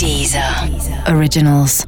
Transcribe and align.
Deezer 0.00 0.42
Originals. 1.14 1.84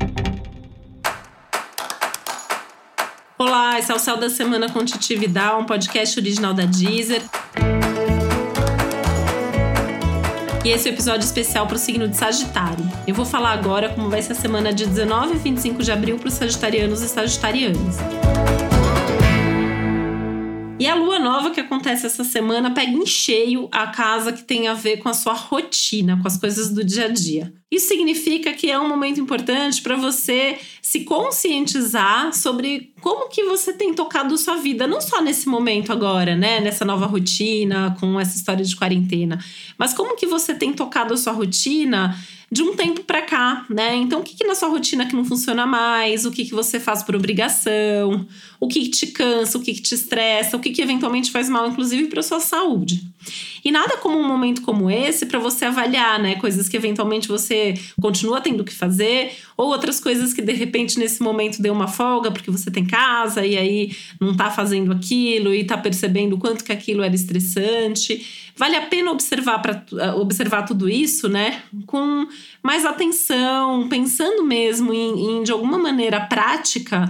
Olá, 3.39 3.79
esse 3.79 3.91
é 3.91 3.95
o 3.95 3.99
Céu 3.99 4.19
da 4.19 4.29
Semana 4.29 4.69
com 4.69 4.85
Titi 4.85 5.17
Vidal, 5.17 5.63
um 5.63 5.65
podcast 5.65 6.21
original 6.21 6.53
da 6.53 6.67
Deezer. 6.67 7.23
E 10.63 10.69
esse 10.69 10.91
é 10.91 10.91
o 10.91 10.95
episódio 10.95 11.25
especial 11.25 11.67
para 11.67 11.77
o 11.77 11.79
signo 11.79 12.07
de 12.07 12.15
Sagitário. 12.15 12.85
Eu 13.07 13.15
vou 13.15 13.25
falar 13.25 13.53
agora 13.53 13.89
como 13.89 14.11
vai 14.11 14.21
ser 14.21 14.33
a 14.33 14.35
semana 14.35 14.75
de 14.75 14.85
19 14.85 15.37
e 15.37 15.39
25 15.39 15.83
de 15.83 15.91
abril 15.91 16.19
para 16.19 16.29
os 16.29 16.35
sagitarianos 16.35 17.01
e 17.01 17.09
sagitarianas. 17.09 17.97
E 20.79 20.87
a 20.87 20.95
lua 20.95 21.19
nova 21.19 21.51
que 21.51 21.61
acontece 21.61 22.05
essa 22.05 22.25
semana 22.25 22.75
pega 22.75 22.93
em 22.93 23.07
cheio 23.07 23.71
a 23.73 23.87
casa 23.87 24.35
que 24.35 24.43
tem 24.43 24.69
a 24.69 24.75
ver 24.75 24.99
com 24.99 25.09
a 25.09 25.15
sua 25.15 25.33
rotina, 25.33 26.21
com 26.21 26.29
as 26.29 26.37
coisas 26.37 26.69
do 26.69 26.85
dia 26.85 27.07
a 27.07 27.09
dia. 27.09 27.62
Isso 27.73 27.89
significa 27.89 28.53
que 28.53 28.71
é 28.71 28.79
um 28.79 28.87
momento 28.87 29.19
importante 29.19 29.81
para 29.81 29.97
você 29.97 30.59
se 30.83 31.05
conscientizar 31.05 32.35
sobre 32.35 32.93
como 33.01 33.31
que 33.31 33.45
você 33.45 33.73
tem 33.73 33.95
tocado 33.95 34.37
sua 34.37 34.57
vida, 34.57 34.87
não 34.87 35.01
só 35.01 35.23
nesse 35.23 35.49
momento 35.49 35.91
agora, 35.91 36.37
né, 36.37 36.61
nessa 36.61 36.85
nova 36.85 37.07
rotina, 37.07 37.97
com 37.99 38.21
essa 38.21 38.37
história 38.37 38.63
de 38.63 38.77
quarentena, 38.77 39.43
mas 39.79 39.95
como 39.95 40.15
que 40.17 40.27
você 40.27 40.55
tem 40.55 40.75
tocado 40.75 41.15
a 41.15 41.17
sua 41.17 41.33
rotina 41.33 42.15
de 42.53 42.63
um 42.63 42.77
tempo 42.77 43.01
para 43.05 43.23
cá, 43.23 43.65
né? 43.71 43.97
Então, 43.97 44.21
o 44.21 44.23
que, 44.23 44.37
que 44.37 44.45
na 44.45 44.55
sua 44.55 44.69
rotina 44.69 45.07
que 45.07 45.17
não 45.17 45.25
funciona 45.25 45.65
mais? 45.65 46.27
O 46.27 46.31
que, 46.31 46.45
que 46.45 46.55
você 46.55 46.79
faz 46.79 47.03
por 47.03 47.17
obrigação? 47.17 48.27
O 48.61 48.69
que, 48.69 48.81
que 48.81 48.91
te 48.91 49.07
cansa? 49.07 49.57
O 49.57 49.63
que, 49.63 49.73
que 49.73 49.81
te 49.81 49.95
estressa? 49.95 50.55
O 50.55 50.61
que, 50.61 50.69
que 50.69 50.83
eventualmente 50.83 51.31
faz 51.31 51.49
mal, 51.49 51.67
inclusive, 51.67 52.09
para 52.09 52.23
sua 52.23 52.41
saúde? 52.41 53.11
E 53.65 53.73
nada 53.73 53.97
como 53.97 54.19
um 54.19 54.29
momento 54.29 54.61
como 54.61 54.91
esse 54.91 55.25
para 55.25 55.39
você 55.39 55.65
avaliar, 55.65 56.19
né? 56.21 56.35
Coisas 56.35 56.69
que 56.69 56.77
eventualmente 56.77 57.27
você 57.27 57.62
continua 58.01 58.41
tendo 58.41 58.65
que 58.65 58.73
fazer, 58.73 59.33
ou 59.57 59.69
outras 59.69 60.01
coisas 60.01 60.33
que 60.33 60.43
de 60.43 60.53
repente 60.53 60.99
nesse 60.99 61.23
momento 61.23 61.61
deu 61.61 61.73
uma 61.73 61.89
folga 61.89 62.31
porque 62.31 62.51
você 62.51 62.71
tem 62.71 62.85
casa 62.85 63.45
e 63.45 63.57
aí 63.57 63.97
não 64.21 64.37
tá 64.37 64.51
fazendo 64.51 64.93
aquilo 64.93 65.55
e 65.55 65.65
tá 65.65 65.77
percebendo 65.77 66.35
o 66.35 66.39
quanto 66.39 66.65
que 66.65 66.73
aquilo 66.73 67.03
era 67.03 67.15
estressante. 67.15 68.53
Vale 68.57 68.77
a 68.77 68.83
pena 68.83 69.11
observar 69.11 69.61
para 69.61 69.85
eh, 69.99 70.13
observar 70.13 70.63
tudo 70.63 70.89
isso, 70.89 71.29
né? 71.29 71.63
Com 71.87 72.27
mais 72.63 72.85
atenção, 72.85 73.89
pensando 73.89 74.45
mesmo 74.45 74.93
em, 74.93 75.39
em 75.39 75.43
de 75.43 75.53
alguma 75.53 75.79
maneira 75.79 76.21
prática 76.21 77.09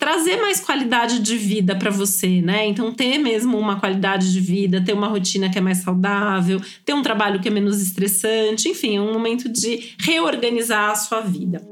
trazer 0.00 0.38
mais 0.38 0.58
qualidade 0.58 1.20
de 1.20 1.36
vida 1.36 1.76
para 1.76 1.90
você, 1.90 2.40
né? 2.40 2.66
Então, 2.66 2.90
ter 2.90 3.18
mesmo 3.18 3.58
uma 3.58 3.78
qualidade 3.78 4.32
de 4.32 4.40
vida, 4.40 4.82
ter 4.82 4.94
uma 4.94 5.06
rotina 5.06 5.50
que 5.50 5.58
é 5.58 5.60
mais 5.60 5.78
saudável, 5.78 6.60
ter 6.84 6.94
um 6.94 7.02
trabalho 7.02 7.38
que 7.38 7.48
é 7.48 7.50
menos 7.50 7.80
estressante, 7.82 8.68
enfim, 8.68 8.96
é 8.96 9.00
um 9.00 9.12
momento 9.12 9.48
de 9.48 9.94
reorganizar 9.98 10.90
a 10.90 10.94
sua 10.94 11.20
vida. 11.20 11.62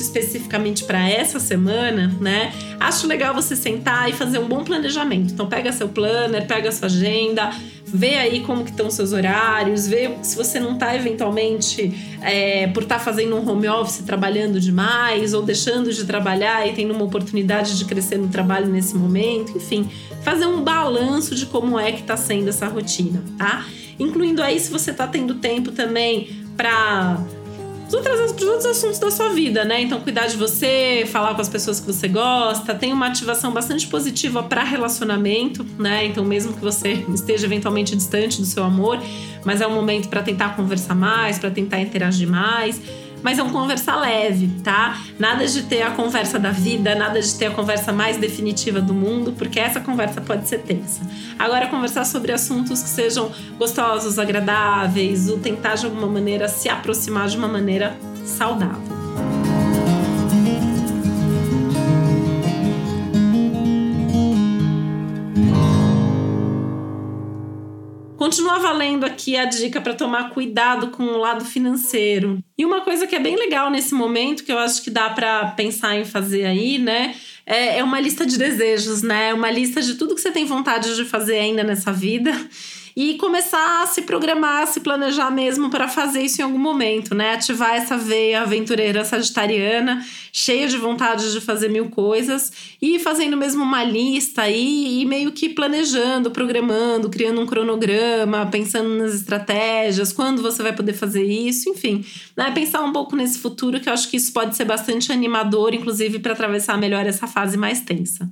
Especificamente 0.00 0.84
para 0.84 1.08
essa 1.08 1.38
semana, 1.38 2.14
né? 2.20 2.52
Acho 2.80 3.06
legal 3.06 3.34
você 3.34 3.54
sentar 3.54 4.08
e 4.08 4.12
fazer 4.12 4.38
um 4.38 4.48
bom 4.48 4.64
planejamento. 4.64 5.32
Então 5.32 5.46
pega 5.46 5.72
seu 5.72 5.88
planner, 5.88 6.46
pega 6.46 6.70
sua 6.72 6.86
agenda, 6.86 7.50
vê 7.84 8.16
aí 8.16 8.40
como 8.40 8.64
que 8.64 8.70
estão 8.70 8.90
seus 8.90 9.12
horários, 9.12 9.86
vê 9.86 10.10
se 10.22 10.34
você 10.36 10.58
não 10.58 10.74
está 10.74 10.96
eventualmente 10.96 11.92
é, 12.22 12.66
por 12.68 12.84
estar 12.84 12.98
tá 12.98 13.04
fazendo 13.04 13.36
um 13.36 13.48
home 13.48 13.68
office 13.68 13.98
trabalhando 13.98 14.58
demais 14.58 15.34
ou 15.34 15.42
deixando 15.42 15.92
de 15.92 16.04
trabalhar 16.04 16.66
e 16.66 16.72
tendo 16.72 16.94
uma 16.94 17.04
oportunidade 17.04 17.76
de 17.76 17.84
crescer 17.84 18.16
no 18.16 18.28
trabalho 18.28 18.66
nesse 18.66 18.96
momento, 18.96 19.56
enfim, 19.56 19.90
fazer 20.22 20.46
um 20.46 20.62
balanço 20.62 21.34
de 21.34 21.46
como 21.46 21.78
é 21.78 21.92
que 21.92 22.00
está 22.00 22.16
sendo 22.16 22.48
essa 22.48 22.66
rotina, 22.66 23.22
tá? 23.36 23.66
Incluindo 23.98 24.42
aí 24.42 24.58
se 24.58 24.70
você 24.70 24.90
está 24.90 25.06
tendo 25.06 25.34
tempo 25.34 25.70
também 25.72 26.30
para 26.56 27.18
outras, 27.94 28.32
os 28.32 28.42
outros 28.42 28.66
assuntos 28.66 28.98
da 28.98 29.10
sua 29.10 29.30
vida, 29.30 29.64
né? 29.64 29.82
Então, 29.82 30.00
cuidar 30.00 30.26
de 30.26 30.36
você, 30.36 31.04
falar 31.06 31.34
com 31.34 31.40
as 31.40 31.48
pessoas 31.48 31.80
que 31.80 31.86
você 31.86 32.08
gosta, 32.08 32.74
tem 32.74 32.92
uma 32.92 33.06
ativação 33.06 33.52
bastante 33.52 33.86
positiva 33.86 34.42
para 34.42 34.62
relacionamento, 34.62 35.64
né? 35.78 36.06
Então, 36.06 36.24
mesmo 36.24 36.52
que 36.52 36.60
você 36.60 37.04
esteja 37.12 37.46
eventualmente 37.46 37.94
distante 37.96 38.40
do 38.40 38.46
seu 38.46 38.64
amor, 38.64 38.98
mas 39.44 39.60
é 39.60 39.66
um 39.66 39.74
momento 39.74 40.08
para 40.08 40.22
tentar 40.22 40.56
conversar 40.56 40.94
mais, 40.94 41.38
para 41.38 41.50
tentar 41.50 41.80
interagir 41.80 42.28
mais 42.28 42.80
mas 43.22 43.38
é 43.38 43.42
um 43.42 43.50
conversa 43.50 43.94
leve, 43.96 44.48
tá? 44.62 45.00
Nada 45.18 45.46
de 45.46 45.62
ter 45.62 45.82
a 45.82 45.90
conversa 45.90 46.38
da 46.38 46.50
vida, 46.50 46.94
nada 46.94 47.20
de 47.20 47.34
ter 47.34 47.46
a 47.46 47.50
conversa 47.50 47.92
mais 47.92 48.16
definitiva 48.16 48.80
do 48.80 48.92
mundo, 48.92 49.32
porque 49.32 49.60
essa 49.60 49.80
conversa 49.80 50.20
pode 50.20 50.48
ser 50.48 50.58
tensa. 50.58 51.00
Agora, 51.38 51.68
conversar 51.68 52.04
sobre 52.04 52.32
assuntos 52.32 52.82
que 52.82 52.88
sejam 52.88 53.30
gostosos, 53.58 54.18
agradáveis, 54.18 55.28
ou 55.28 55.38
tentar 55.38 55.74
de 55.74 55.86
alguma 55.86 56.06
maneira 56.06 56.48
se 56.48 56.68
aproximar 56.68 57.28
de 57.28 57.36
uma 57.36 57.48
maneira 57.48 57.96
saudável. 58.24 59.02
Continua 68.22 68.60
valendo 68.60 69.04
aqui 69.04 69.36
a 69.36 69.44
dica 69.44 69.80
para 69.80 69.94
tomar 69.94 70.30
cuidado 70.30 70.92
com 70.92 71.02
o 71.02 71.18
lado 71.18 71.44
financeiro. 71.44 72.38
E 72.62 72.64
uma 72.64 72.82
coisa 72.82 73.08
que 73.08 73.16
é 73.16 73.18
bem 73.18 73.34
legal 73.34 73.72
nesse 73.72 73.92
momento, 73.92 74.44
que 74.44 74.52
eu 74.52 74.56
acho 74.56 74.84
que 74.84 74.88
dá 74.88 75.10
para 75.10 75.46
pensar 75.46 75.96
em 75.96 76.04
fazer 76.04 76.44
aí, 76.44 76.78
né? 76.78 77.12
É, 77.44 77.78
é 77.78 77.84
uma 77.84 77.98
lista 77.98 78.24
de 78.24 78.38
desejos, 78.38 79.02
né? 79.02 79.34
Uma 79.34 79.50
lista 79.50 79.82
de 79.82 79.96
tudo 79.96 80.14
que 80.14 80.20
você 80.20 80.30
tem 80.30 80.44
vontade 80.44 80.94
de 80.94 81.04
fazer 81.04 81.38
ainda 81.38 81.64
nessa 81.64 81.92
vida 81.92 82.30
e 82.94 83.14
começar 83.14 83.82
a 83.82 83.86
se 83.86 84.02
programar, 84.02 84.62
a 84.62 84.66
se 84.66 84.80
planejar 84.80 85.30
mesmo 85.30 85.70
para 85.70 85.88
fazer 85.88 86.22
isso 86.22 86.40
em 86.40 86.44
algum 86.44 86.58
momento, 86.58 87.14
né? 87.14 87.34
Ativar 87.34 87.74
essa 87.74 87.96
veia 87.96 88.42
aventureira 88.42 89.04
sagitariana, 89.04 90.04
cheia 90.32 90.68
de 90.68 90.76
vontade 90.76 91.32
de 91.32 91.40
fazer 91.40 91.68
mil 91.68 91.88
coisas 91.88 92.52
e 92.80 92.98
fazendo 92.98 93.36
mesmo 93.36 93.62
uma 93.62 93.82
lista 93.82 94.42
aí 94.42 95.00
e 95.00 95.06
meio 95.06 95.32
que 95.32 95.48
planejando, 95.48 96.30
programando, 96.30 97.08
criando 97.10 97.40
um 97.40 97.46
cronograma, 97.46 98.46
pensando 98.46 98.90
nas 98.90 99.14
estratégias, 99.14 100.12
quando 100.12 100.42
você 100.42 100.62
vai 100.62 100.74
poder 100.74 100.92
fazer 100.92 101.24
isso, 101.24 101.70
enfim, 101.70 102.04
né? 102.36 102.51
Pensar 102.54 102.82
um 102.82 102.92
pouco 102.92 103.16
nesse 103.16 103.38
futuro 103.38 103.80
que 103.80 103.88
eu 103.88 103.92
acho 103.92 104.08
que 104.08 104.16
isso 104.16 104.32
pode 104.32 104.56
ser 104.56 104.64
bastante 104.64 105.12
animador, 105.12 105.74
inclusive 105.74 106.18
para 106.18 106.32
atravessar 106.32 106.78
melhor 106.78 107.06
essa 107.06 107.26
fase 107.26 107.56
mais 107.56 107.80
tensa. 107.80 108.30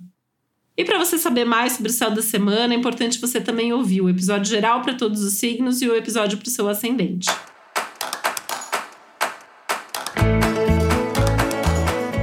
E 0.77 0.85
para 0.85 0.99
você 0.99 1.19
saber 1.19 1.45
mais 1.45 1.75
sobre 1.75 1.91
o 1.91 1.93
céu 1.95 2.11
da 2.11 2.23
semana, 2.23 2.73
é 2.73 2.77
importante 2.77 3.21
você 3.21 3.41
também 3.41 3.73
ouvir 3.73 4.01
o 4.01 4.09
episódio 4.09 4.51
geral 4.51 4.81
para 4.83 4.95
todos 4.95 5.23
os 5.23 5.35
signos 5.35 5.83
e 5.83 5.89
o 5.89 5.95
episódio 5.95 6.39
para 6.39 6.49
o 6.49 6.51
seu 6.51 6.69
ascendente. 6.69 7.29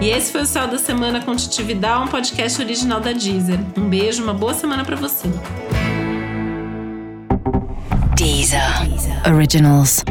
E 0.02 0.09
esse 0.09 0.31
foi 0.31 0.41
o 0.41 0.46
Céu 0.46 0.68
da 0.68 0.78
Semana 0.78 1.22
com 1.22 1.35
Titi 1.35 1.62
Vidal, 1.62 2.03
um 2.03 2.08
podcast 2.08 2.62
original 2.62 3.02
da 3.02 3.12
Deezer. 3.12 3.59
Um 3.78 3.90
beijo, 3.90 4.24
uma 4.24 4.34
boa 4.34 4.53
semana 4.53 4.85
para 4.85 4.96
você. 4.96 5.28
Deezer. 8.16 8.62
Originals. 9.31 10.03